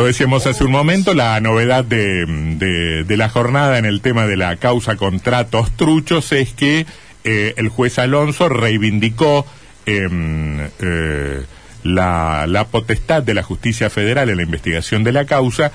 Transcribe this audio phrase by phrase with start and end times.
[0.00, 4.56] Lo decíamos hace un momento, la novedad de, la jornada en el tema de la
[4.56, 6.86] causa contratos truchos es que
[7.22, 9.44] eh, el juez Alonso reivindicó
[9.84, 11.42] em, eh,
[11.84, 15.70] la, la, potestad de la justicia federal en la investigación de la causa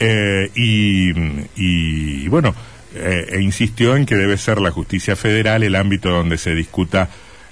[0.00, 1.12] eh, y,
[1.54, 2.56] y, bueno,
[2.96, 7.10] e insistió en que debe ser la justicia federal el ámbito donde se discuta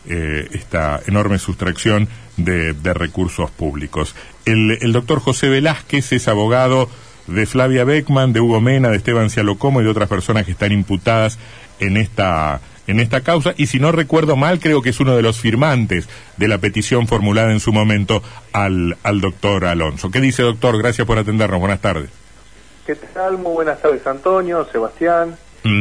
[0.08, 4.14] esta enorme sustracción de, recursos públicos.
[4.44, 6.88] El, el, doctor José Velázquez es abogado
[7.26, 10.72] de Flavia Beckman, de Hugo Mena, de Esteban Cialocomo y de otras personas que están
[10.72, 11.38] imputadas
[11.80, 15.22] en esta en esta causa y si no recuerdo mal creo que es uno de
[15.22, 20.12] los firmantes de la petición formulada en su momento al, al doctor Alonso.
[20.12, 20.78] ¿Qué dice doctor?
[20.78, 21.58] Gracias por atendernos.
[21.58, 22.10] Buenas tardes.
[22.86, 23.38] ¿Qué tal?
[23.38, 25.36] Muy buenas tardes Antonio, Sebastián.
[25.64, 25.80] Mm.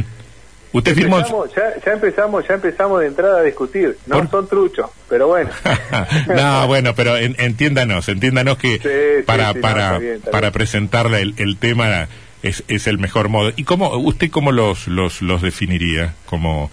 [0.75, 1.23] Usted firmó.
[1.55, 3.97] ya, empezamos, ya empezamos de entrada a discutir.
[4.07, 5.49] No son truchos, pero bueno.
[6.27, 10.01] no, bueno, pero entiéndanos, entiéndanos que para para
[10.31, 12.09] para presentarle el, tema
[12.43, 13.53] es, es el mejor modo.
[13.55, 16.13] ¿Y cómo usted cómo los los los definiría?
[16.26, 16.70] Como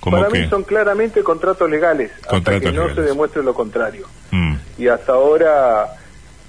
[0.00, 4.08] para mí son claramente contratos legales, hasta que no se demuestre lo contrario.
[4.30, 4.54] Mm.
[4.78, 5.94] Y hasta ahora,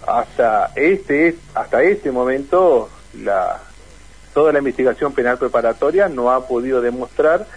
[0.07, 2.89] hasta este hasta este momento,
[3.21, 3.59] la
[4.33, 7.47] toda la investigación penal preparatoria no ha podido demostrar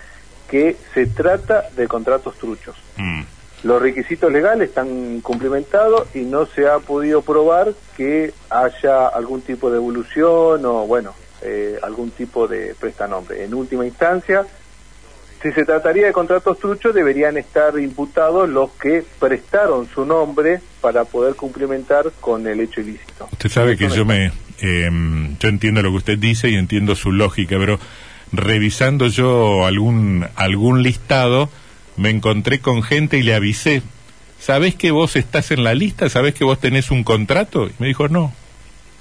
[0.48, 2.76] que se trata de contratos truchos.
[2.96, 3.22] Mm.
[3.64, 9.70] Los requisitos legales están cumplimentados y no se ha podido probar que haya algún tipo
[9.70, 13.44] de evolución o, bueno, eh, algún tipo de prestanombre.
[13.44, 14.46] En última instancia,
[15.42, 21.04] si se trataría de contratos truchos, deberían estar imputados los que prestaron su nombre para
[21.04, 23.28] poder cumplimentar con el hecho ilícito.
[23.32, 24.88] Usted sabe que yo me, eh,
[25.38, 27.78] yo entiendo lo que usted dice y entiendo su lógica, pero
[28.32, 31.50] revisando yo algún, algún listado,
[31.96, 33.82] me encontré con gente y le avisé,
[34.38, 36.08] ¿sabés que vos estás en la lista?
[36.08, 37.66] ¿Sabés que vos tenés un contrato?
[37.66, 38.32] Y me dijo, no,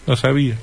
[0.07, 0.57] no sabía.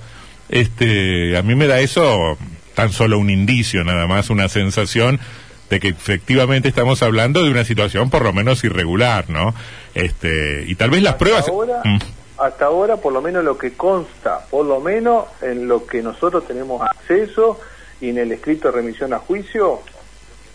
[0.48, 2.38] Este, a mí me da eso
[2.74, 5.20] tan solo un indicio, nada más, una sensación
[5.68, 9.54] de que efectivamente estamos hablando de una situación por lo menos irregular, ¿no?
[9.94, 11.47] Este, y tal vez las pruebas...
[11.84, 11.98] Mm
[12.42, 16.47] hasta ahora, por lo menos lo que consta, por lo menos en lo que nosotros
[16.47, 17.60] tenemos acceso
[18.00, 19.80] y en el escrito de remisión a juicio,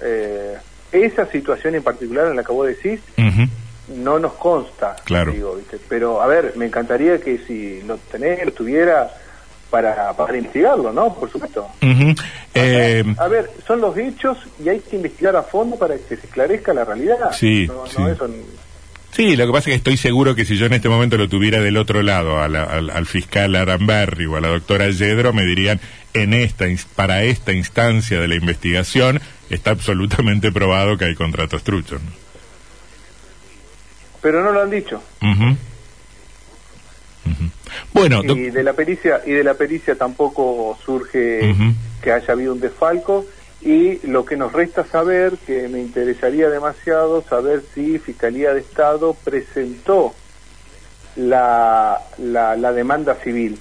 [0.01, 0.57] eh,
[0.91, 2.99] esa situación en particular en la que vos decís,
[3.87, 4.95] no nos consta.
[5.05, 5.33] Claro.
[5.87, 9.09] Pero, a ver, me encantaría que si lo tenés, lo tuviera
[9.69, 11.13] para, para investigarlo, ¿no?
[11.13, 11.67] Por supuesto.
[12.53, 16.25] Eh, a ver, son los hechos y hay que investigar a fondo para que se
[16.25, 17.31] esclarezca la realidad.
[17.31, 18.03] Sí, sí.
[19.17, 21.27] Sí, lo que pasa es que estoy seguro que si yo en este momento lo
[21.27, 25.79] tuviera del otro lado, al, fiscal Aramberri o a la doctora Yedro, me dirían,
[26.13, 29.19] en esta, para esta instancia de la investigación
[29.49, 31.99] está absolutamente probado que hay contratos truchos.
[34.21, 35.01] Pero no lo han dicho.
[37.93, 41.55] Bueno, y de la pericia y de la pericia tampoco surge
[42.03, 43.25] que haya habido un desfalco
[43.61, 49.15] y lo que nos resta saber, que me interesaría demasiado, saber si Fiscalía de Estado
[49.23, 50.13] presentó
[51.15, 53.59] la, la, demanda civil.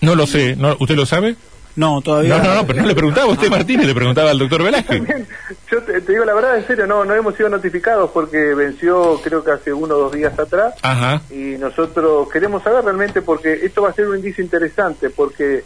[0.00, 1.36] No lo sé, ¿No, ¿usted lo sabe?
[1.76, 2.38] No, todavía.
[2.38, 5.02] No, no, no, pero no le preguntaba a usted, Martínez, le preguntaba al doctor Velázquez.
[5.70, 9.44] Yo te, digo la verdad, en serio, no, no hemos sido notificados porque venció creo
[9.44, 10.74] que hace uno o dos días atrás.
[10.80, 11.20] Ajá.
[11.30, 15.64] Y nosotros queremos saber realmente porque esto va a ser un indicio interesante porque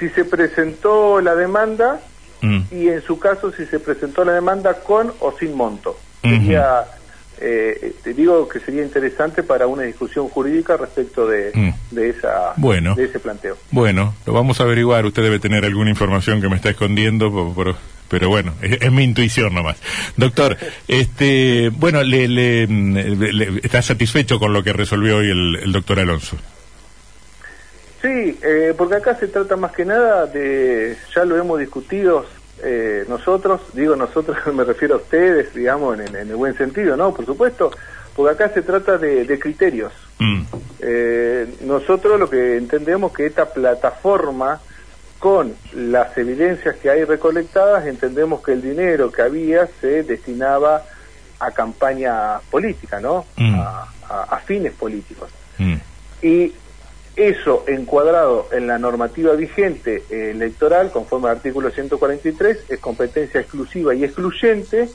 [0.00, 2.00] si se presentó la demanda,
[2.42, 2.60] Mm.
[2.70, 5.98] y en su caso si se presentó la demanda con o sin monto.
[6.22, 6.84] Sería,
[7.40, 11.94] eh, te digo que sería interesante para una discusión jurídica respecto de, mm.
[11.94, 13.56] de, esa, bueno, de ese planteo.
[13.70, 15.06] Bueno, lo vamos a averiguar.
[15.06, 17.54] Usted debe tener alguna información que me está escondiendo,
[18.08, 19.76] pero bueno, es, mi intuición nomás.
[20.16, 20.56] Doctor,
[20.88, 22.64] este, bueno, le, le,
[23.62, 26.36] ¿está satisfecho con lo que resolvió hoy el, el doctor Alonso?
[28.02, 32.24] Sí, eh, porque acá se trata más que nada de, ya lo hemos discutido
[32.62, 37.12] eh, nosotros, digo nosotros me refiero a ustedes, digamos, en, el buen sentido, ¿no?
[37.12, 37.70] Por supuesto,
[38.14, 39.92] porque acá se trata de, criterios.
[40.18, 40.42] Mm.
[40.80, 44.60] Eh, nosotros lo que entendemos que esta plataforma,
[45.18, 50.82] con las evidencias que hay recolectadas, entendemos que el dinero que había se destinaba
[51.38, 53.26] a campaña política, ¿no?
[53.36, 53.60] Mm.
[53.60, 55.28] A, fines políticos.
[55.58, 55.74] Mm.
[56.22, 56.52] Y
[57.16, 63.94] eso encuadrado en la normativa vigente eh, electoral, conforme al artículo 143, es competencia exclusiva
[63.94, 64.88] y excluyente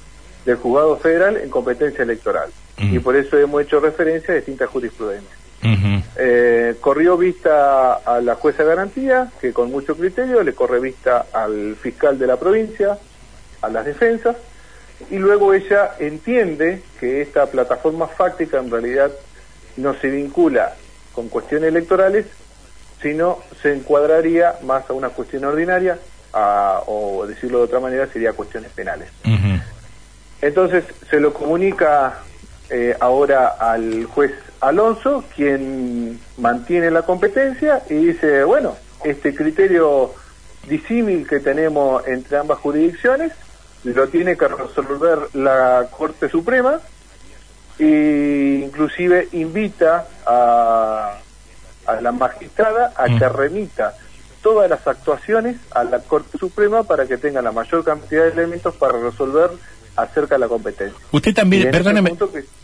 [0.46, 2.50] del juzgado federal en competencia electoral.
[2.78, 5.40] Y por eso hemos hecho referencia a distintas jurisprudencias.
[6.18, 11.28] Eh, corrió vista a la jueza de garantía, que con mucho criterio le corre vista
[11.32, 12.98] al fiscal de la provincia,
[13.62, 14.36] a las defensas,
[15.12, 19.12] y luego ella entiende que esta plataforma fáctica en realidad
[19.78, 20.76] no se vincula
[21.14, 22.26] con cuestiones electorales,
[23.02, 25.98] sino se encuadraría más a una cuestión ordinaria,
[26.34, 29.10] o decirlo de otra manera, sería cuestiones penales.
[30.42, 32.20] Entonces se lo comunica
[32.70, 34.32] eh, ahora al juez
[34.62, 40.14] Alonso, quien mantiene la competencia y dice, bueno, este criterio
[40.68, 43.34] disímil que tenemos entre ambas jurisdicciones
[43.84, 46.80] lo tiene que resolver la Corte Suprema
[47.80, 51.18] e inclusive invita a,
[51.88, 53.34] a la magistrada a que mm.
[53.34, 53.94] remita
[54.42, 58.76] todas las actuaciones a la Corte Suprema para que tenga la mayor cantidad de elementos
[58.76, 59.52] para resolver
[59.96, 60.98] acerca de la competencia.
[61.12, 62.14] Usted también, perdóneme,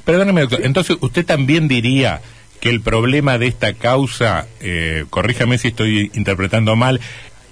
[0.04, 2.21] perdóneme doctor, entonces usted también diría
[2.59, 7.00] que el problema de esta causa, eh, corríjame si estoy interpretando mal,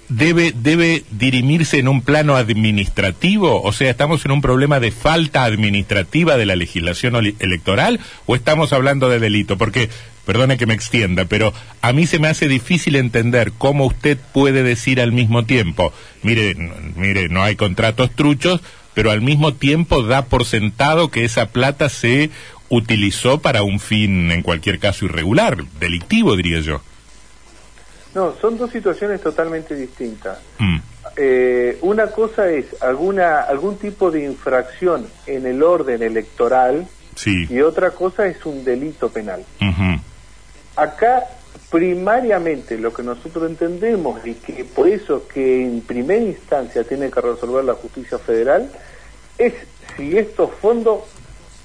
[0.08, 3.62] debe, debe dirimirse en un plano administrativo?
[3.62, 8.72] O sea, ¿estamos en un problema de falta administrativa de la legislación electoral o estamos
[8.72, 9.58] hablando de delito?
[9.58, 9.90] Porque,
[10.24, 14.62] perdone que me extienda, pero a mí se me hace difícil entender cómo usted puede
[14.62, 15.92] decir al mismo tiempo,
[16.22, 16.54] mire,
[16.96, 18.60] mire, no hay contratos truchos,
[18.94, 22.30] pero al mismo tiempo da por sentado que esa plata se
[22.68, 26.82] utilizó para un fin, en cualquier caso, irregular, delictivo, diría yo.
[28.16, 30.38] No, son dos situaciones totalmente distintas.
[30.58, 30.78] Mm.
[31.18, 36.88] Eh, una cosa es alguna algún tipo de infracción en el orden electoral
[37.26, 39.44] y otra cosa es un delito penal.
[40.76, 41.24] Acá
[41.70, 47.20] primariamente lo que nosotros entendemos y que por eso que en primera instancia tiene que
[47.20, 48.70] resolver la justicia federal
[49.36, 49.52] es
[49.94, 51.00] si estos fondos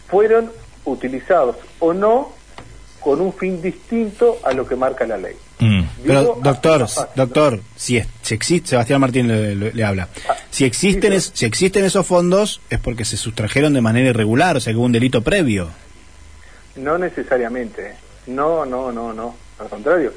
[0.10, 0.52] fueron
[0.84, 2.34] utilizados o no
[3.00, 5.36] con un fin distinto a lo que marca la ley.
[5.62, 5.84] Mm.
[6.06, 7.98] Pero, doctor, doctor, si,
[8.32, 13.16] existe, Sebastián Martín le, habla, ah, si existen, si existen esos fondos es porque se
[13.16, 15.70] sustrajeron de manera irregular, o sea que hubo un delito previo.
[16.76, 17.94] No necesariamente,
[18.26, 20.14] no, no, no, no, al contrario.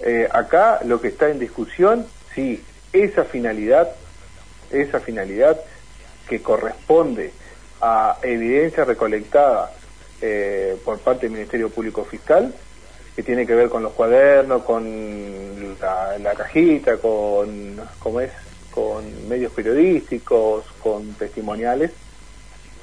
[0.00, 2.62] Eh, acá lo que está en discusión, si
[2.92, 3.88] esa finalidad,
[4.70, 5.58] esa finalidad
[6.28, 7.32] que corresponde
[7.80, 9.72] a evidencia recolectada
[10.22, 12.54] eh, por parte del Ministerio Público Fiscal,
[13.16, 14.84] que tiene que ver con los cuadernos, con
[15.80, 18.30] la, cajita, con, ¿cómo es?
[18.70, 21.92] con medios periodísticos, con testimoniales,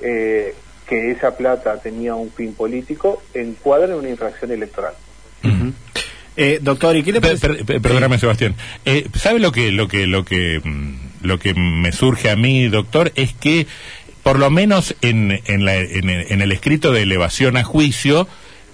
[0.02, 0.56] eh,
[0.88, 4.96] que esa plata tenía un fin político, encuadra en una infracción electoral.
[6.36, 8.56] Eh, doctor, ¿y qué le Perdóname, Sebastián.
[9.14, 13.12] ¿Sabe lo que, lo que, lo que, mm, lo que me surge a mí, doctor?
[13.16, 13.68] Es que
[14.24, 18.28] por lo menos en, en, la, en, el escrito de elevación a juicio,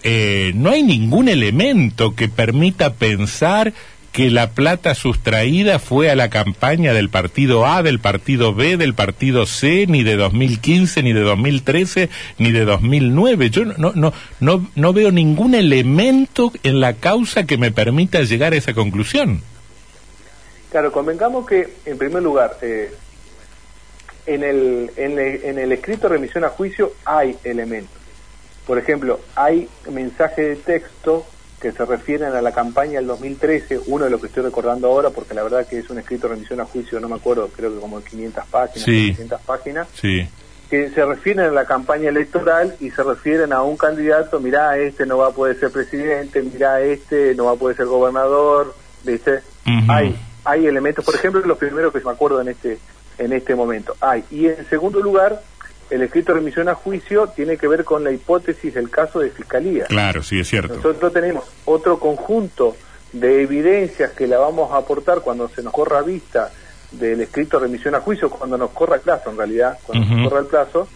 [0.04, 3.74] eh, no hay ningún elemento que permita pensar
[4.12, 8.96] que la plata sustraída fue a la campaña del partido A, del partido B, del
[8.96, 13.50] partido C, ni de 2015, ni de 2013, ni de 2009.
[13.50, 18.54] Yo no, no, no, no veo ningún elemento en la causa que me permita llegar
[18.54, 19.42] a esa conclusión.
[20.72, 22.92] Claro, convengamos que, en primer lugar, eh,
[24.26, 27.99] en el, en, el, escrito remisión a juicio hay elementos.
[28.70, 31.26] Por ejemplo, hay mensajes de texto
[31.60, 35.10] que se refieren a la campaña del 2013, uno de los que estoy recordando ahora,
[35.10, 37.74] porque la verdad que es un escrito de remisión a juicio, no me acuerdo, creo
[37.74, 39.88] que como 500 páginas, 600 páginas,
[40.70, 45.08] que se refieren a la campaña electoral y se refieren a un candidato, mirá, este
[45.08, 49.40] no va a poder ser presidente, mirá, este no va a poder ser gobernador, ¿viste?
[49.88, 52.78] Hay hay elementos, por ejemplo, los primeros que me acuerdo en este
[53.18, 53.96] en este momento.
[54.00, 54.24] Hay.
[54.30, 55.42] Y en segundo lugar,
[55.90, 59.30] el escrito de remisión a juicio tiene que ver con la hipótesis del caso de
[59.32, 59.86] fiscalía.
[59.86, 60.76] Claro, sí, es cierto.
[60.76, 62.76] Nosotros tenemos otro conjunto
[63.12, 66.52] de evidencias que la vamos a aportar cuando se nos corra vista
[66.92, 70.30] del escrito de remisión a juicio, cuando nos corra el plazo, en realidad, cuando nos
[70.30, 70.88] corra el plazo,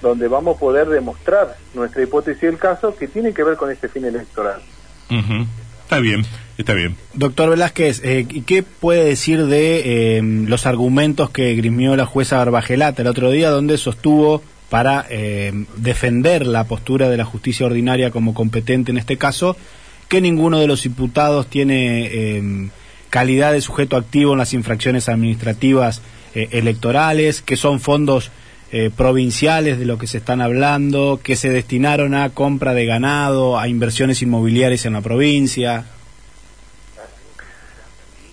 [0.00, 3.88] donde vamos a poder demostrar nuestra hipótesis del caso que tiene que ver con este
[3.88, 4.62] fin electoral.
[5.88, 6.22] Está bien,
[6.58, 6.96] está bien.
[7.14, 13.00] Doctor Velázquez, eh, ¿qué puede decir de eh, los argumentos que grimió la jueza Barbagelata
[13.00, 18.34] el otro día, donde sostuvo para eh, defender la postura de la justicia ordinaria como
[18.34, 19.56] competente en este caso,
[20.08, 22.70] que ninguno de los imputados tiene
[23.08, 26.02] calidad de sujeto activo en las infracciones administrativas
[26.34, 28.30] electorales, que son fondos
[28.96, 33.68] provinciales de lo que se están hablando, que se destinaron a compra de ganado, a
[33.68, 35.84] inversiones inmobiliarias en la provincia.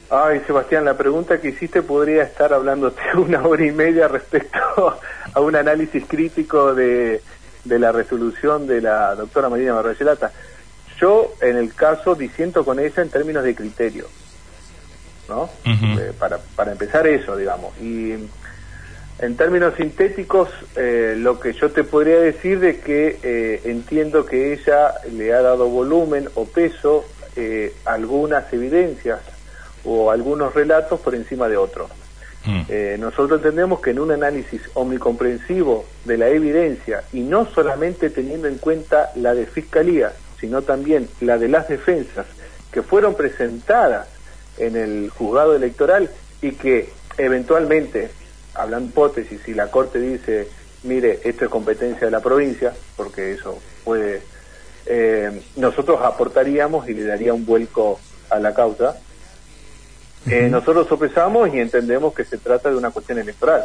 [0.10, 4.60] Ay, Sebastián, la pregunta que hiciste podría estar hablándote una hora y media respecto
[5.34, 7.22] a un análisis crítico de,
[7.64, 10.32] de la resolución de la doctora Marina Barrayelata.
[11.00, 14.06] Yo, en el caso, disiento con ella en términos de criterio,
[15.28, 15.50] ¿no?
[15.66, 17.78] Eh, para, para empezar eso, digamos.
[17.82, 18.14] Y
[19.20, 24.54] en términos sintéticos, eh, lo que yo te podría decir de que eh, entiendo que
[24.54, 27.06] ella le ha dado volumen o peso
[27.36, 29.20] eh, algunas evidencias
[29.84, 31.90] o algunos relatos por encima de otros.
[32.46, 32.62] Mm.
[32.70, 38.48] Eh, nosotros entendemos que en un análisis omnicomprensivo de la evidencia y no solamente teniendo
[38.48, 42.28] en cuenta la de fiscalía, sino también la de las defensas
[42.72, 44.08] que fueron presentadas
[44.58, 46.10] en el juzgado electoral
[46.42, 48.12] y que eventualmente,
[48.56, 50.48] hablan hipótesis, si la Corte dice,
[50.84, 54.22] mire, esto es competencia de la provincia, porque eso puede,
[54.86, 58.98] eh, nosotros aportaríamos y le daría un vuelco a la causa.
[60.28, 63.64] Eh, nosotros sopesamos y entendemos que se trata de una cuestión electoral.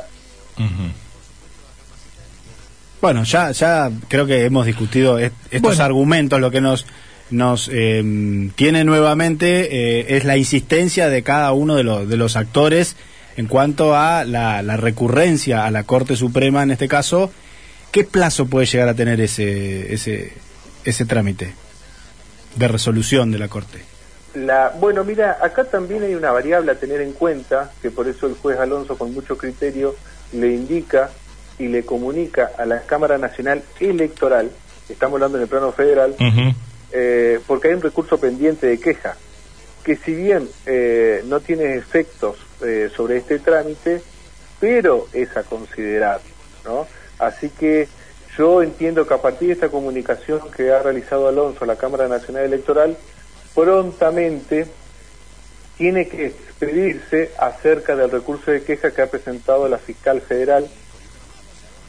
[3.00, 5.85] Bueno, ya, ya creo que hemos discutido est- estos Bueno.
[5.85, 6.38] argumentos.
[6.40, 6.85] Lo que nos,
[7.30, 12.37] nos eh, tiene nuevamente eh, es la insistencia de cada uno de, los de los
[12.37, 12.97] actores
[13.40, 17.32] en cuanto a la, la recurrencia a la Corte Suprema, en este caso.
[17.90, 20.35] ¿Qué plazo puede llegar a tener ese, ese,
[20.85, 21.54] ese trámite
[22.54, 23.80] de resolución de la Corte?
[24.35, 28.26] La, bueno, mira, acá también hay una variable a tener en cuenta, que por eso
[28.26, 29.97] el juez Alonso con mucho criterio
[30.35, 31.11] le indica
[31.59, 34.50] y le comunica a la Cámara Nacional Electoral,
[34.88, 36.14] estamos hablando en el plano federal,
[36.92, 39.16] eh, porque hay un recurso pendiente de queja,
[39.84, 44.02] que si bien eh, no tiene efectos eh, sobre este trámite,
[44.58, 46.20] pero es a considerar,
[46.64, 46.87] ¿no?
[47.18, 47.88] Así que
[48.37, 52.08] yo entiendo que a partir de esta comunicación que ha realizado Alonso a la Cámara
[52.08, 52.96] Nacional Electoral,
[53.54, 54.66] prontamente
[55.76, 60.68] tiene que expedirse acerca del recurso de queja que ha presentado la fiscal federal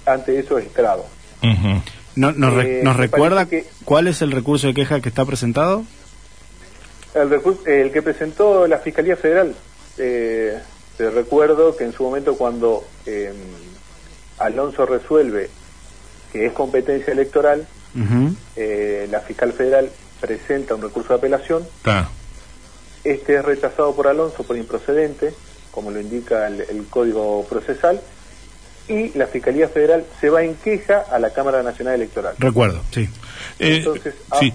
[0.05, 1.05] ante esos estrados.
[1.43, 1.81] Ujú.
[2.15, 5.25] No- nos, re- Eh, ¿Nos recuerda que- cuál es el recurso de queja que está
[5.25, 5.83] presentado?
[7.13, 9.53] El, que presentó la Fiscalía Federal,
[9.97, 10.57] eh,
[10.97, 13.33] te recuerdo que en su momento cuando eh,
[14.39, 15.49] Alonso resuelve
[16.31, 17.67] que es competencia electoral,
[18.55, 19.89] eh, la fiscal federal
[20.21, 22.09] presenta un recurso de apelación, Está.
[23.03, 25.33] este es rechazado por Alonso por improcedente,
[25.71, 27.99] como lo indica el, el Código Procesal,
[28.87, 32.35] y la Fiscalía Federal se va en queja a la Cámara Nacional Electoral.
[32.39, 33.09] Recuerdo, sí.
[33.59, 34.37] Eh, Entonces, ah.
[34.39, 34.53] sí.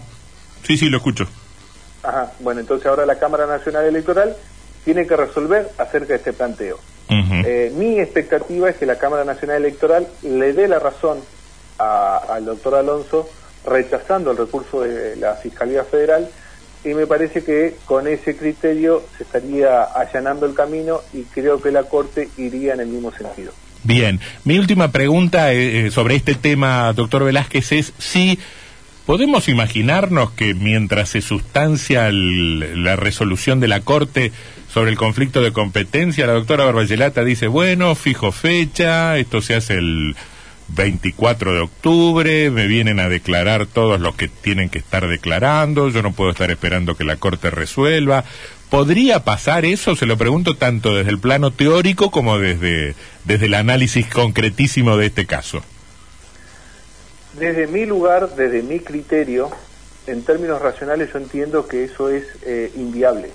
[0.67, 1.27] sí, sí, lo escucho.
[2.07, 4.37] Ajá, bueno, entonces ahora la Cámara Nacional Electoral
[4.85, 6.79] tiene que resolver acerca de este planteo.
[7.09, 11.19] Eh, mi expectativa es que la Cámara Nacional Electoral le dé la razón
[11.79, 13.29] a- al doctor Alonso
[13.65, 16.29] rechazando el recurso de la Fiscalía Federal
[16.85, 21.71] y me parece que con ese criterio se estaría allanando el camino y creo que
[21.73, 23.53] la Corte iría en el mismo sentido.
[23.83, 28.39] Bien, mi última pregunta eh, eh, sobre este tema, doctor Velázquez, es si
[29.07, 34.33] podemos imaginarnos que mientras se sustancia la resolución de la Corte
[34.69, 39.75] sobre el conflicto de competencia, la doctora Barbayelata dice, bueno, fijo fecha, esto se hace
[39.75, 40.17] el
[40.69, 46.03] 24 de octubre, me vienen a declarar todos los que tienen que estar declarando, yo
[46.03, 48.25] no puedo estar esperando que la Corte resuelva.
[48.69, 49.95] ¿Podría pasar eso?
[49.95, 55.07] Se lo pregunto tanto desde el plano teórico como desde, desde el análisis concretísimo de
[55.07, 55.63] este caso.
[57.39, 59.51] Desde mi lugar, desde mi criterio,
[60.07, 63.31] en términos racionales yo entiendo que eso es eh, inviable.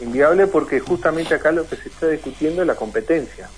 [0.00, 3.48] Inviable porque justamente acá lo que se está discutiendo es la competencia.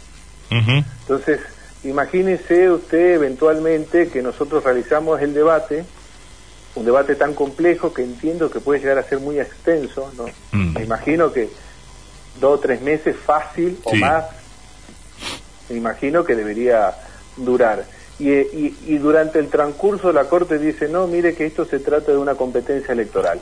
[0.50, 1.40] Entonces,
[1.84, 5.84] imagínese usted eventualmente que nosotros realizamos el debate,
[6.74, 10.26] un debate tan complejo que entiendo que puede llegar a ser muy extenso, ¿no?
[10.52, 10.74] Mm.
[10.74, 11.48] Me imagino que
[12.40, 14.24] dos o tres meses fácil o más,
[15.68, 16.94] me imagino que debería
[17.36, 17.84] durar.
[18.18, 22.12] Y, y, y durante el transcurso la Corte dice, no, mire que esto se trata
[22.12, 23.40] de una competencia electoral.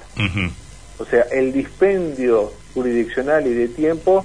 [0.99, 4.25] O sea, el dispendio jurisdiccional y de tiempo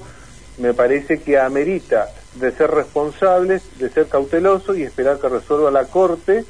[0.58, 5.86] me parece que amerita de ser responsables, de ser cautelosos y esperar que resuelva la
[5.86, 6.46] Corte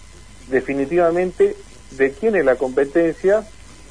[0.47, 1.55] definitivamente
[1.91, 3.43] de quién es la competencia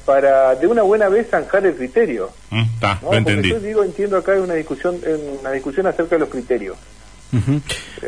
[0.05, 2.29] para de una buena vez zanjar el criterio.
[2.51, 2.63] Mm,
[3.11, 3.49] entendí.
[3.49, 4.99] yo digo, entiendo acá hay una discusión,
[5.41, 6.77] una discusión acerca de los criterios.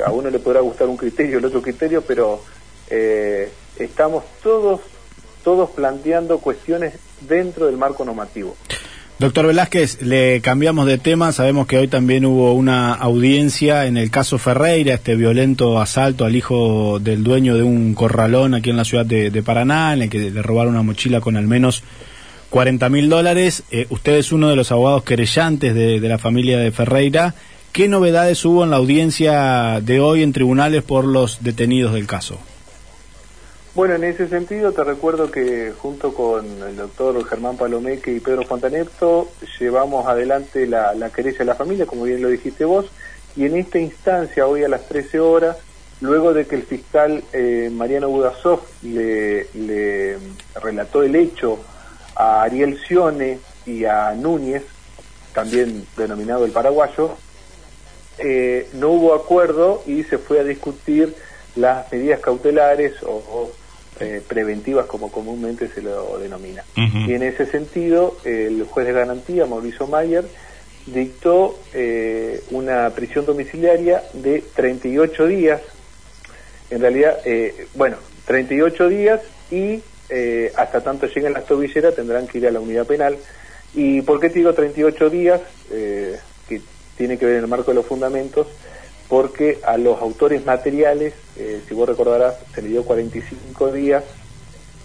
[0.05, 2.41] A uno le podrá gustar un criterio, el otro criterio, pero
[2.89, 4.81] eh, estamos todos,
[5.43, 8.55] todos planteando cuestiones dentro del marco normativo.
[9.19, 11.31] Doctor Velázquez, le cambiamos de tema.
[11.31, 16.35] Sabemos que hoy también hubo una audiencia en el caso Ferreira, este violento asalto al
[16.35, 20.19] hijo del dueño de un corralón aquí en la ciudad de, Paraná, en el que
[20.19, 21.81] le robaron una mochila con al menos
[22.51, 23.63] 40 mil dólares.
[23.71, 27.33] Eh, usted es uno de los abogados querellantes de la familia de Ferreira.
[27.77, 32.39] ¿Qué novedades hubo en la audiencia de hoy en tribunales por los detenidos del caso?
[33.75, 38.41] Bueno, en ese sentido te recuerdo que junto con el doctor Germán Palomeque y Pedro
[38.41, 39.29] Fontanepto
[39.59, 42.87] llevamos adelante la, la querella de la familia, como bien lo dijiste vos,
[43.35, 45.57] y en esta instancia, hoy a las 13 horas,
[46.01, 50.17] luego de que el fiscal eh, Mariano Budasov le, le
[50.63, 51.59] relató el hecho
[52.15, 54.63] a Ariel Sione y a Núñez,
[55.31, 57.17] también denominado el paraguayo,
[58.19, 61.13] eh, no hubo acuerdo y se fue a discutir
[61.55, 63.51] las medidas cautelares o,
[63.99, 66.63] eh, preventivas como comúnmente se lo denomina.
[66.75, 70.25] Y en ese sentido, el juez de garantía, Mauricio Mayer,
[70.85, 75.61] dictó eh, una prisión domiciliaria de 38 días,
[76.69, 77.17] en realidad,
[77.73, 79.81] bueno, 38 días y
[80.55, 83.17] hasta tanto lleguen las tobilleras tendrán que ir a la unidad penal.
[83.73, 85.41] ¿Y por qué te digo 38 días?
[85.71, 86.17] Eh,
[86.97, 88.47] tiene que ver en el marco de los fundamentos,
[89.07, 94.03] porque a los autores materiales, eh, si vos recordarás, se le dio 45 días,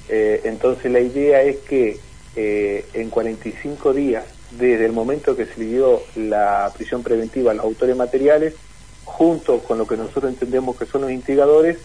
[0.09, 1.99] eh, entonces la idea es que
[2.37, 7.55] eh, en 45 días, desde el momento que se le dio la prisión preventiva a
[7.55, 8.55] los autores materiales,
[9.05, 11.79] junto con lo que nosotros entendemos que son los instigadores,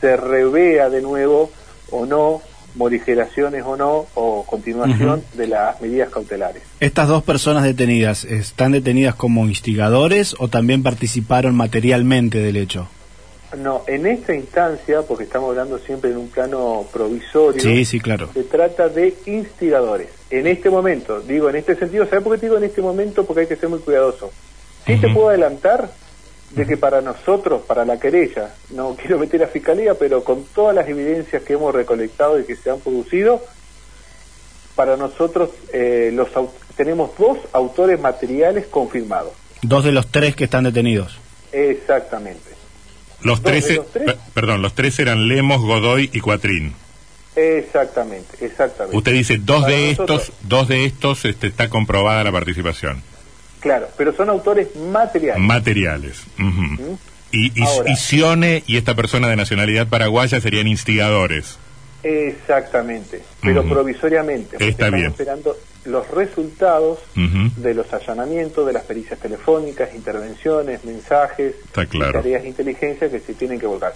[0.00, 1.50] se revea de nuevo
[1.90, 2.42] o no
[2.78, 6.62] morigeraciones o no, o continuación de las medidas cautelares.
[6.80, 12.88] ¿Estas dos personas detenidas están detenidas como instigadores o también participaron materialmente del hecho?
[13.56, 18.28] No, en esta instancia, porque estamos hablando siempre en un plano provisorio, sí, sí, claro.
[18.32, 20.08] se trata de instigadores.
[20.30, 23.24] En este momento, digo en este sentido, ¿sabes por qué digo en este momento?
[23.24, 24.30] Porque hay que ser muy cuidadoso.
[24.86, 25.90] Sí te puedo adelantar
[26.50, 30.74] de que para nosotros, para la querella, no quiero meter a fiscalía, pero con todas
[30.74, 33.42] las evidencias que hemos recolectado y que se han producido,
[34.74, 36.28] para nosotros eh, los
[36.76, 39.32] tenemos dos autores materiales confirmados.
[39.62, 41.18] Dos de los tres que están detenidos.
[41.52, 42.48] Exactamente.
[43.22, 43.80] Los tres,
[44.32, 46.74] perdón, los tres eran Lemos, Godoy y Cuatrín.
[47.34, 48.96] Exactamente, exactamente.
[48.96, 53.02] Usted dice dos de estos, dos de estos este, está comprobada la participación.
[53.60, 55.42] Claro, pero son autores materiales.
[55.42, 56.22] Materiales.
[56.36, 56.76] ¿Mm?
[57.30, 61.58] Y, y, Sione y esta persona de nacionalidad paraguaya serían instigadores.
[62.02, 64.56] Exactamente, pero provisoriamente.
[64.60, 65.06] Está bien.
[65.06, 73.10] esperando los resultados de los allanamientos, de las pericias telefónicas, intervenciones, mensajes, tareas de inteligencia
[73.10, 73.94] que se tienen que volcar.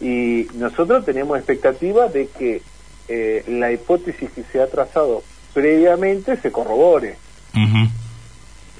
[0.00, 2.62] Y nosotros tenemos expectativa de que
[3.08, 5.22] eh, la hipótesis que se ha trazado
[5.54, 7.16] previamente se corrobore.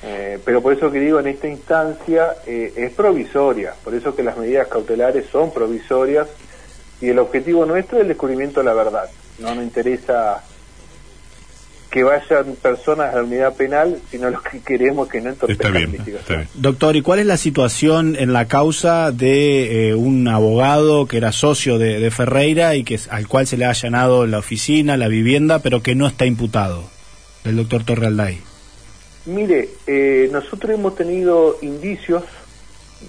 [0.02, 4.22] Eh, pero por eso que digo, en esta instancia eh, es provisoria, por eso que
[4.22, 6.28] las medidas cautelares son provisorias
[7.00, 9.08] y el objetivo nuestro es el descubrimiento de la verdad.
[9.38, 10.42] No nos interesa
[11.90, 15.80] que vayan personas a la unidad penal, sino lo que queremos que no entorpezcan la
[15.80, 16.48] investigación.
[16.52, 21.32] Doctor, ¿y cuál es la situación en la causa de eh, un abogado que era
[21.32, 25.60] socio de, Ferreira y que al cual se le ha allanado la oficina, la vivienda,
[25.60, 26.84] pero que no está imputado,
[27.44, 28.40] del doctor Torrealday?
[29.26, 32.22] Mire, eh, nosotros hemos tenido indicios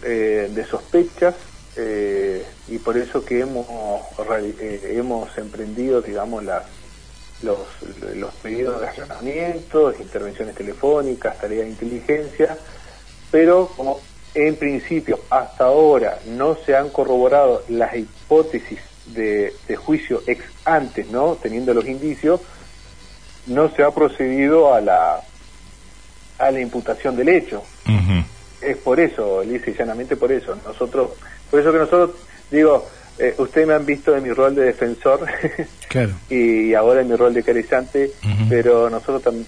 [0.02, 1.36] eh, de sospechas
[1.76, 3.68] eh, y por eso que hemos
[4.84, 6.64] hemos emprendido, digamos, las,
[7.44, 7.60] los,
[8.16, 12.58] los pedidos de allanamiento, intervenciones telefónicas, tareas de inteligencia,
[13.30, 14.00] pero como
[14.34, 21.08] en principio hasta ahora no se han corroborado las hipótesis de, de juicio ex antes,
[21.12, 21.36] ¿no?
[21.36, 22.42] Teniendo los indicios,
[23.46, 25.24] no se ha procedido a la
[26.38, 27.64] a la imputación del hecho.
[28.62, 30.58] Es por eso, lisa y llanamente por eso.
[30.66, 31.12] Nosotros,
[31.50, 32.12] por eso que nosotros,
[32.50, 32.88] digo,
[33.20, 35.26] eh, ustedes me han visto en mi rol de defensor
[36.30, 38.12] y ahora en mi rol de querellante,
[38.50, 39.48] pero nosotros también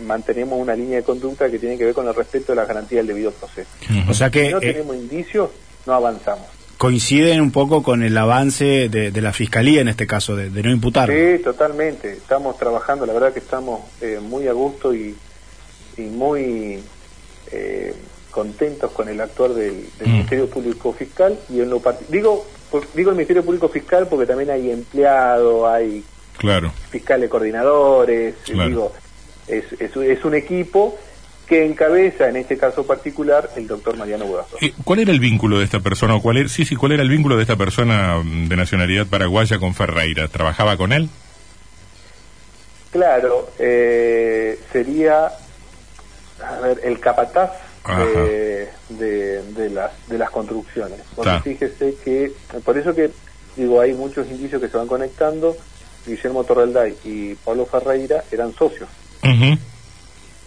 [0.00, 3.00] mantenemos una línea de conducta que tiene que ver con el respeto de las garantías
[3.00, 3.68] del debido proceso.
[4.08, 4.46] O sea que...
[4.46, 5.50] Si no eh, tenemos indicios,
[5.86, 6.46] no avanzamos.
[6.78, 11.08] Coinciden un poco con el avance de, la Fiscalía en este caso, de, no imputar.
[11.08, 12.12] Sí, totalmente.
[12.12, 15.14] Estamos trabajando, la verdad que estamos eh, muy a gusto y,
[15.96, 16.82] y muy
[17.50, 17.94] eh,
[18.30, 20.10] contentos con el actuar del, mm.
[20.10, 22.46] Ministerio Público Fiscal y en lo digo
[22.94, 26.02] digo el Ministerio Público Fiscal porque también hay empleados, hay
[26.38, 26.72] claro.
[26.90, 28.92] fiscales coordinadores, digo
[29.46, 30.98] es, es, un equipo
[31.46, 34.56] que encabeza en este caso particular el doctor Mariano Budazo.
[34.84, 36.18] ¿Cuál era el vínculo de esta persona?
[36.20, 39.74] ¿Cuál era, sí, sí, ¿cuál era el vínculo de esta persona de nacionalidad paraguaya con
[39.74, 40.28] Ferreira?
[40.28, 41.08] ¿Trabajaba con él?
[42.90, 45.32] Claro, eh, sería
[46.42, 47.50] a ver, el capataz
[47.86, 51.00] de, de, las, de las construcciones.
[51.42, 52.32] Fíjese que,
[52.64, 53.10] por eso que
[53.56, 55.56] digo, hay muchos indicios que se van conectando.
[56.06, 58.88] Guillermo Torrelday y Pablo Ferreira eran socios.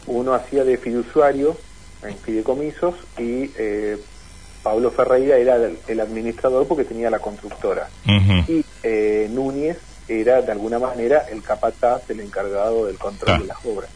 [0.08, 1.58] Uno hacía de fiduciario
[2.04, 3.98] en fideicomisos y eh,
[4.62, 7.90] Pablo Ferreira era el, administrador porque tenía la constructora.
[8.48, 9.78] Y eh, Núñez
[10.08, 13.90] era de alguna manera el capataz, el encargado del control de las obras.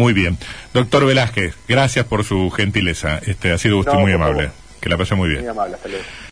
[0.00, 0.38] Muy bien.
[0.72, 3.20] Doctor Velázquez, gracias por su gentileza.
[3.26, 4.50] Este, ha sido usted muy amable.
[4.80, 5.42] Que la pase muy bien.
[5.42, 6.04] Muy amable, hasta luego.